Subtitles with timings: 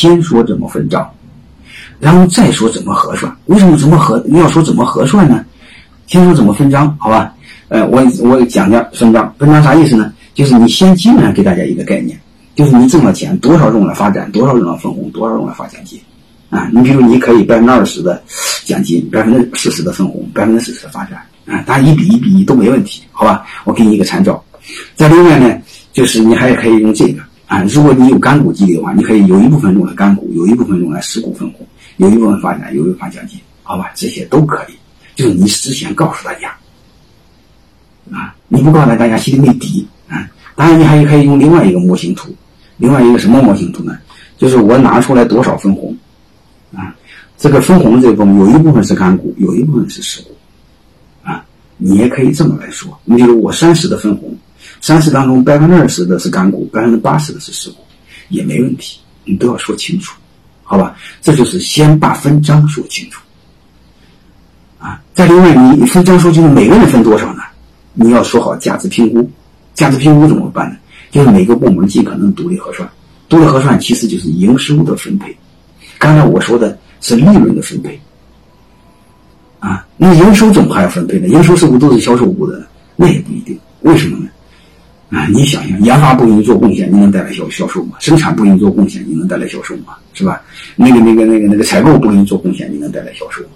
[0.00, 1.06] 先说怎么分账，
[1.98, 3.30] 然后再说怎么核算。
[3.44, 5.44] 为什么怎么核要说怎么核算呢？
[6.06, 7.34] 先说怎么分账，好吧？
[7.68, 10.10] 呃，我我讲讲分账，分账啥意思呢？
[10.32, 12.18] 就是你先基本上给大家一个概念，
[12.56, 16.00] 就是你挣了钱多少用来发展，多少用来分红，多少用来发奖金。
[16.48, 18.22] 啊，你比如你可以百分之二十的
[18.64, 23.44] 奖金，百分之四十的分红，百分之四十的发展，啊，当然一比一比一都没问题，好吧？
[23.64, 24.42] 我给你一个参照。
[24.96, 25.54] 再另外呢，
[25.92, 27.20] 就是你还可以用这个
[27.50, 33.90] 啊，如果你有干股激励的话，你可以有一部分用来干股，有一部分用来实股分红，有一部分发展，有一部分发奖金，好吧？
[33.96, 34.72] 这些都可以，
[35.16, 36.56] 就是你事先告诉大家，
[38.12, 40.30] 啊，你不告诉大家心里没底啊。
[40.54, 42.32] 当然，你还可以用另外一个模型图，
[42.76, 43.98] 另外一个什么模型图呢？
[44.38, 45.92] 就是我拿出来多少分红。
[46.72, 46.94] 啊，
[47.36, 50.30] 这个分红这部分有一部分是干股，有一部分是实股，
[51.24, 51.44] 啊，
[51.78, 52.96] 你也可以这么来说。
[53.02, 54.32] 你比如我三十的分红，
[54.80, 57.78] 三十当中百分之二十的是干股，百分之八十的是实股，
[58.28, 58.98] 也没问题。
[59.24, 60.16] 你都要说清楚，
[60.62, 60.96] 好吧？
[61.20, 63.20] 这就是先把分章说清楚。
[64.78, 67.42] 啊，再另外你分章说清楚，每个人分多少呢？
[67.92, 69.30] 你要说好价值评估。
[69.74, 70.76] 价值评估怎么办呢？
[71.10, 72.88] 就是每个部门尽可能独立核算，
[73.28, 75.36] 独立核算其实就是营收的分配。
[75.98, 78.00] 刚才我说的是利润的分配，
[79.58, 81.28] 啊，那营收怎么还要分配呢？
[81.28, 82.66] 营收是不是都是销售部的？
[82.96, 83.58] 那也不一定。
[83.82, 84.28] 为什么呢？
[85.10, 87.96] 啊，你想想，研发不给你做贡献，你能带来销销售吗？
[87.98, 89.96] 生产不给你做贡献，你能带来销售吗？
[90.14, 90.40] 是吧？
[90.76, 93.48] 那个、那个、那个、那个采购不给你做贡献，你能带来销售吗？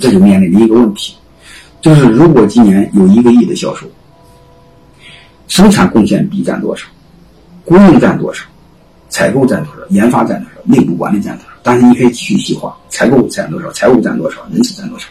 [0.00, 1.14] 这就面临的一个问题，
[1.82, 3.86] 就是如果今年有一个亿的销售，
[5.48, 6.86] 生产贡献比占多少？
[7.64, 8.44] 供应占多少？
[9.10, 9.80] 采购占多少？
[9.90, 10.60] 研发占多少？
[10.64, 11.50] 内部管理占多少？
[11.62, 13.70] 但是你可以继续细化，采购占多少？
[13.72, 14.38] 财务占多少？
[14.50, 15.06] 人事占多少？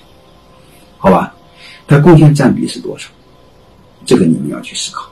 [0.98, 1.34] 好吧，
[1.88, 3.08] 它贡献占比是多少？
[4.06, 5.10] 这个你们要去思考。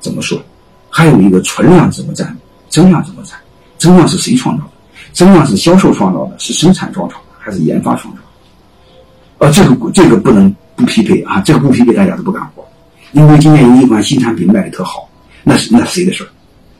[0.00, 0.40] 怎么说？
[0.88, 2.36] 还有一个存量怎么占？
[2.68, 3.38] 增量怎么占？
[3.78, 4.70] 增量是谁创造的？
[5.12, 6.38] 增量是销售创造的？
[6.38, 7.22] 是生产创造的？
[7.38, 9.46] 还是研发创造的？
[9.46, 11.40] 呃，这个这个不能不匹配啊！
[11.40, 12.66] 这个不匹配，大家都不干活。
[13.12, 15.08] 因为今年有一款新产品卖的特好，
[15.42, 16.28] 那是那谁的事儿？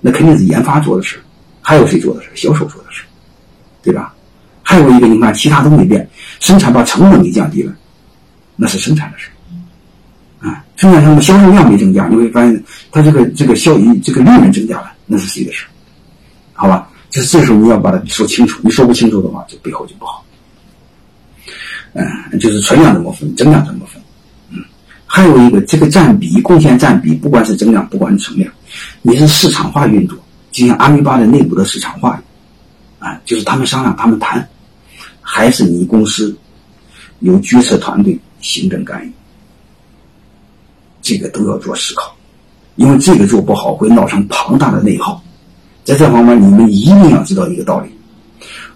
[0.00, 1.22] 那肯定是研发做的事儿。
[1.62, 2.30] 还有谁做的事？
[2.34, 3.02] 销售做的事，
[3.82, 4.14] 对吧？
[4.62, 7.72] 还有一个，你看其他都没变，生产把成本给降低了，
[8.56, 9.32] 那是生产的事儿。
[10.80, 15.66] 生产成本销售量没增加，你会发现它这个这个效益这个利润增加了，那是谁的事
[16.54, 16.88] 好吧？
[17.10, 20.24] 这这时候你要把它说清楚，你说不清楚的话，这背后就不好。
[21.92, 24.00] 嗯，就是存量怎么分，增量怎么分？
[24.52, 24.64] 嗯，
[25.04, 28.50] 还有一个这个占比贡献占比，不管是增量，不管是存量，
[29.02, 30.16] 你是市场化运作。
[30.50, 32.18] 就像阿米巴的内部的市场化，
[32.98, 34.48] 啊，就是他们商量，他们谈，
[35.20, 36.34] 还是你公司
[37.18, 39.12] 有决策团队行政干预，
[41.10, 42.14] 这个都要做思考，
[42.76, 45.20] 因为这个做不好会闹成庞大的内耗。
[45.82, 47.90] 在这方面，你们一定要知道一个道理：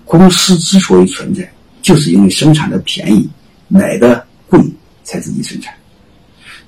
[0.05, 1.49] 公司之所以存在，
[1.81, 3.31] 就是因为生产的便宜，
[3.69, 4.61] 买的贵，
[5.05, 5.73] 才自己生产。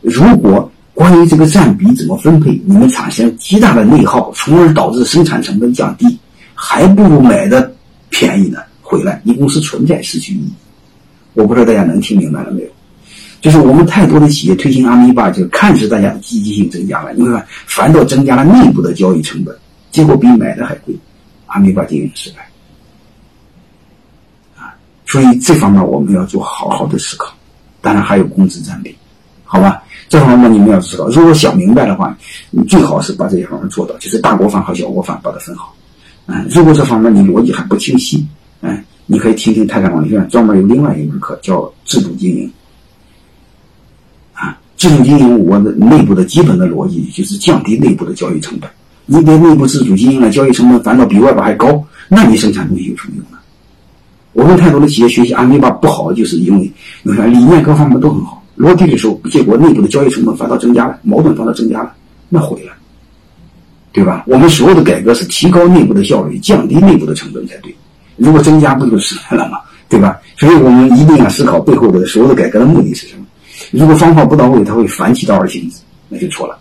[0.03, 6.17] 如果关于这个占比怎么分配，你们产生极大的内耗，从而导致生产成本降低，
[6.55, 7.75] 还不如买的
[8.09, 8.61] 便宜呢。
[8.83, 10.53] 回来，你公司存在失去意义。
[11.35, 12.69] 我不知道大家能听明白了没有？
[13.41, 19.57] 就是我们太多的企业推行阿米巴，就看似大家的积极性增加了，你看反倒增加了内部的交易成本，
[19.93, 20.95] 结果比买的还贵，
[21.47, 22.49] 阿米巴经营失败。
[24.57, 24.75] 啊，
[25.07, 27.33] 所以这方面我们要做好好的思考。
[27.81, 28.97] 当然还有工资占比，
[29.45, 29.81] 好吧？
[30.09, 32.17] 这方面你们要知道，如果想明白的话，
[32.51, 35.73] 你最好是把这些方面做到，就是大锅饭和小锅饭把它分好。
[36.27, 38.27] 嗯，如果这方面你逻辑还不清晰，
[38.61, 42.53] 嗯，你可以听听泰山管理学院专门有另外一门课叫制度经营。
[44.87, 48.71] 啊，制度经营我的内部的基本的逻辑就是降低内部的交易成本。
[49.05, 53.39] 你别内部自主经营了，交易成本反倒比外边还高，那你生产东西有什么用呢？
[54.33, 56.71] 我们太多的企业学习阿米巴不好，就是因为
[57.03, 58.43] 你看理念各方面都很好。
[58.55, 61.93] 落地的时候，结果内部的交易成本反倒增加了，矛盾反倒增加了，
[62.29, 62.73] 那毁了，
[63.93, 64.25] 对吧？
[64.27, 67.75] 我们所有的改革是提高内部的效率，降低内部的成本才对。
[68.17, 69.59] 如果增加，不就失败了吗？
[69.89, 70.17] 对吧？
[70.39, 73.26] 所以我们一定要思考背后的所有的改革的目的是什么。
[73.77, 75.79] 如果方法不到位，它会反其道而行之，
[76.09, 76.59] 那就错了。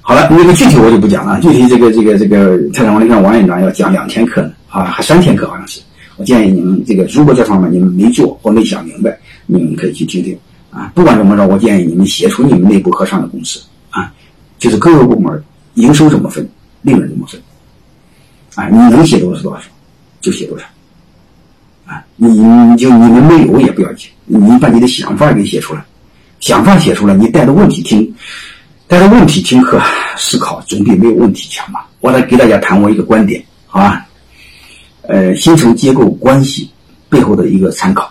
[0.00, 1.40] 好了，那个具体我就不讲了。
[1.40, 5.80] 具体这个这个这个泰山王立看王院长要讲两天课呢，啊，还三天课好像是。
[6.16, 9.18] 我建议你们这个，如果这方面你们没做或没想明白。
[9.46, 10.34] 你们可以去听听
[10.70, 10.90] 啊！
[10.94, 13.60] 不管怎么着，我建议你们写出你们内部核算的公式
[13.90, 14.10] 啊，
[14.58, 15.44] 就是各个部门
[15.74, 16.48] 营收怎么分，
[16.80, 17.38] 利润怎么分
[18.54, 18.66] 啊？
[18.70, 19.60] 你能写多少是多少，
[20.22, 20.64] 就写多少
[21.86, 22.04] 啊！
[22.16, 22.28] 你
[22.76, 25.84] 就你们没有也不要紧，你把你的想法给写出来，
[26.40, 28.04] 想法写出来，你带着问题听，
[28.86, 28.94] 带。
[28.94, 29.82] 带着问题听课
[30.16, 31.88] 思考，总比没有问题强吧？
[31.98, 34.06] 我来给大家谈我一个观点，好吧？
[35.02, 36.70] 呃，薪酬结构关系
[37.08, 38.08] 背后的一个参考。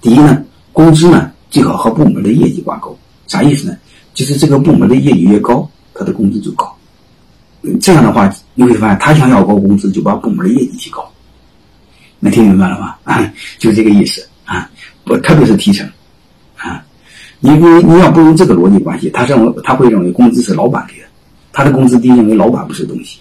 [0.00, 2.96] 第一呢，工资呢最好和部门的业绩挂钩，
[3.26, 3.76] 啥意思呢？
[4.14, 6.72] 就是这个部门的业绩越高，他的工资就高。
[7.80, 11.10] 这样的话，你会发现他想要高工资，就把部门的业绩提高。
[12.20, 12.96] 能听明白了吗？
[13.04, 14.70] 啊， 就这个意思啊。
[15.04, 15.88] 不，特别是提成
[16.56, 16.84] 啊，
[17.40, 21.06] 你你你要不用这个逻辑关系，他认为他会认为工资是老板给的，
[21.50, 23.20] 他的工资低，认为老板不是东西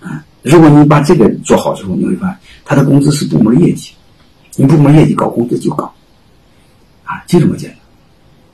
[0.00, 0.24] 啊。
[0.42, 3.92] 如果你把这个做好之后，你会发现他的工资是部门业绩，
[4.56, 5.92] 你部门业绩高，工资就高
[7.04, 7.78] 啊，就这么简单，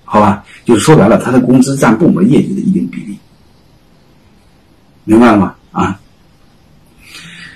[0.04, 0.44] 好吧？
[0.64, 3.16] 就是说白了，他的工资占部门业绩的一定比例，
[5.04, 5.54] 明白了吗？
[5.70, 6.00] 啊。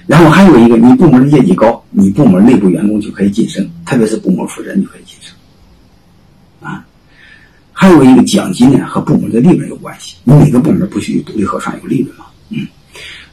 [0.09, 5.37] 然后还有一个，你部门的业绩高，你部门内部员工就可以晋升，特别是部门负责人就可以晋升，
[6.67, 6.83] 啊，
[7.75, 10.17] 还有一个奖金呢和部门的利润有关系。
[10.25, 12.25] 你每个部门不许独立核算有利润吗？
[12.49, 12.67] 嗯，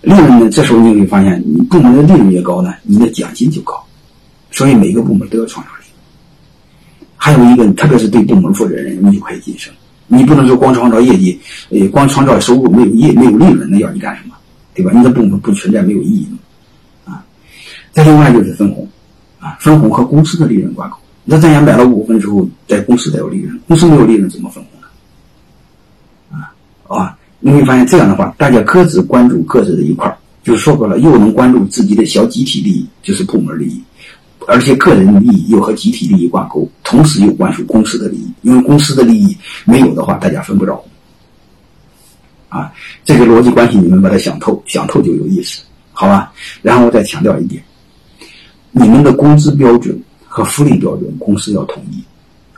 [0.01, 3.81] 利润呢，这时候你会发现，你部门的利润越高呢，你的奖金就高，
[4.51, 5.95] 所以每个部门都要创造利润。
[7.15, 9.73] 还有一个，特别是对部门负责人，你就可以晋升。
[10.07, 11.39] 你不能说光创造业绩，
[11.69, 14.35] 呃，光创造收入没有业没有利润，那要你干什么？
[14.73, 14.91] 对吧？
[14.93, 16.27] 你的部门不存在没有意义。
[17.95, 18.85] 再另外就是分红，
[19.39, 20.97] 啊，分红和公司的利润挂钩。
[21.23, 26.37] 那咱也买了股份之后，在公司才有利润，公司没有利润怎么分红呢？
[26.37, 26.53] 啊，
[26.93, 33.81] 啊，你会发现这样的话，大家各自关注各自的一块儿，就说白了，又能关注自己的小集体利益，就是部门利益，
[34.45, 40.83] 而且个人利益又和集体利益挂钩，同时又关注公司的利益，因为公司的利益没有的话，大家分不着。
[42.49, 42.73] 啊，
[43.05, 45.61] 这个逻辑关系你们把它想透，想透就有意思，
[45.93, 46.33] 好吧？
[46.61, 47.63] 然后我再强调一点。
[48.77, 52.03] 你们的工资标准和福利标准，公司要统一。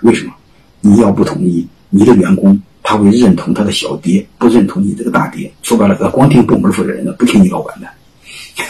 [0.01, 0.33] 为什么？
[0.81, 5.51] 你要不统一，你的员工他会认同他的小爹，不认同你这个大爹。
[5.61, 7.87] 说白了，他光听部门负责人的，不听你老板的。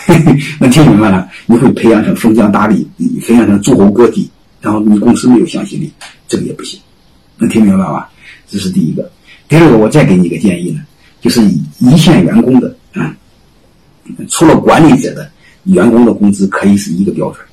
[0.59, 1.29] 能听明白了？
[1.45, 4.29] 你会培养成封疆大吏，你培养成诸侯割地，
[4.59, 5.89] 然后你公司没有向心力，
[6.27, 6.77] 这个也不行。
[7.37, 8.09] 能听明白吧？
[8.49, 9.09] 这是第一个。
[9.47, 10.81] 第二个，我再给你一个建议呢，
[11.21, 11.41] 就是
[11.79, 13.15] 一线员工的，嗯，
[14.27, 15.31] 除了管理者的。
[15.67, 17.45] 员工的工资可以是一个标准，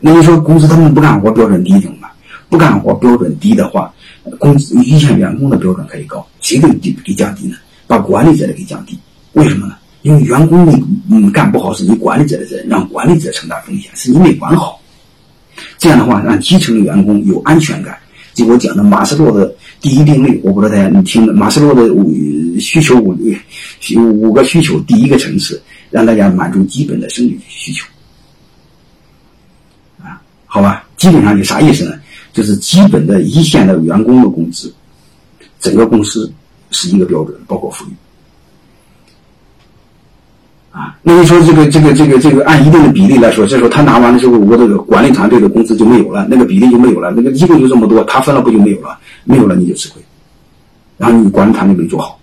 [0.00, 2.10] 那你说公司他们不干活标准低怎么办？
[2.48, 3.92] 不干活标准低的话，
[4.38, 7.56] 工资一线员工的标准可以高，谁给低给降低呢？
[7.86, 8.98] 把管理者的给降低，
[9.32, 9.76] 为什么呢？
[10.02, 14.80] 因为员工你嗯干不好是你管理者的责任，让管理者承担风险，是你没管好。
[15.78, 17.96] 这样的话，让基层的员工有安全感。
[18.34, 22.12] 就我讲的马斯洛的第一定律，我不知道大家你听的马斯洛的五
[22.60, 23.16] 需求五
[23.96, 25.60] 五个需求，第一个层次。
[25.90, 27.86] 让大家满足基本的生理需求，
[30.02, 31.92] 啊，好吧，基本上就啥意思呢？
[32.32, 34.70] 就是基本的一线的员工的工资，
[35.58, 36.30] 整个公司
[36.70, 37.92] 是一个标准，包括福利，
[40.70, 48.98] 啊，那你说这个这个这个这个按一定的比例来说，这时候他拿完了之后，我这个管理团队的工资就没有了，那个比例就没有了，那个一共就这么多，他分了不就没有了？
[49.24, 50.02] 没有了你就吃亏，
[50.98, 52.20] 然后你管理团队没做好。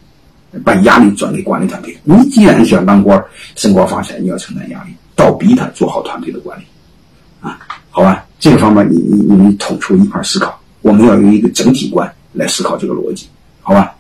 [0.63, 1.97] 把压力转给管理团队。
[2.03, 3.23] 你既然想当官
[3.55, 6.63] 升官发财，你要承担压力，倒逼他做好团队的管理，
[7.41, 7.59] 啊，
[7.89, 13.27] 好吧，这个方面你你你们统筹一块思考，我们要有一个整体观来思考这个逻辑，
[13.61, 13.93] 好吧？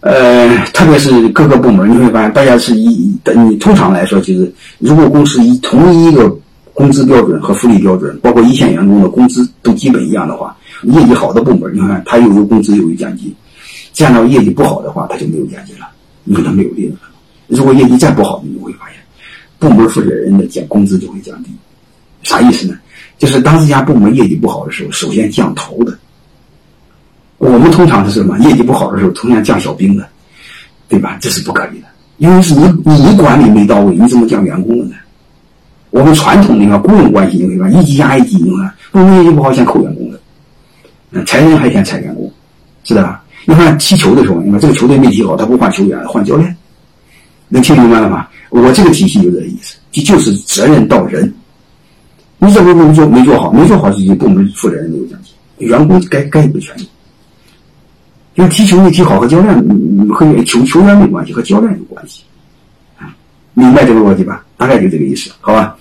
[0.00, 6.32] 呃，特别是各个部门，你会发现大家是一，你通常来说就是，如果公司以同一个
[6.74, 13.34] 工资标准和福利标准，包括一线员工的工资都基本一样的话，业绩好的部门，你看他又有工资又有奖金。
[13.96, 15.88] 见到业绩不好的话，他就没有奖金了，
[16.26, 17.08] 因为他没有利润了。
[17.46, 18.96] 如果业绩再不好，你就会发现，
[19.58, 21.50] 部门负责人的减工资就会降低。
[22.22, 22.76] 啥意思呢？
[23.16, 25.96] 就是当这家部门业绩不好的时候，首先降头的。
[27.38, 28.38] 我们通常是什么？
[28.40, 30.06] 业绩不好的时候，通常降小兵的，
[30.90, 31.16] 对吧？
[31.18, 31.86] 这是不可以的，
[32.18, 34.96] 因为是你你管理没到位，你怎么降员工的呢？
[35.88, 40.20] 我们传统那个雇佣关系，你会发现一级压一级，你看部门业绩不好，先扣员工的，
[41.12, 42.30] 嗯，裁人还先裁员工，
[42.84, 43.22] 是吧。
[43.46, 46.54] 你看踢球的时候，你看这个球队没踢好，他不换球员，换教练，
[47.48, 48.26] 能听明白了吗？
[48.50, 51.32] 我这个体系就这个意思，就就是责任到人。
[52.38, 56.88] 你这个工作没做好，没做好自己部门负责人没有奖金，员工该该有的权利。
[58.34, 59.54] 因为踢球没踢好和教练
[60.10, 62.22] 和球球员没关系，和教练有关系。
[63.54, 64.44] 明白这个逻辑吧？
[64.58, 65.74] 大概就这个意思，好吧？